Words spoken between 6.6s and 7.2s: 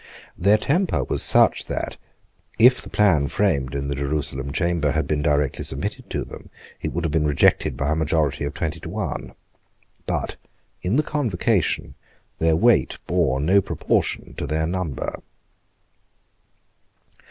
it would have